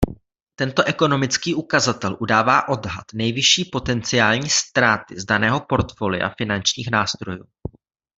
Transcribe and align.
Tento 0.55 0.83
ekonomický 0.87 1.55
ukazatel 1.55 2.17
udává 2.19 2.67
odhad 2.67 3.03
nejvyšší 3.13 3.65
potenciální 3.71 4.49
ztráty 4.49 5.19
z 5.19 5.25
daného 5.25 5.61
portfolia 5.69 6.29
finančních 6.37 6.91
nástrojů. 6.91 7.43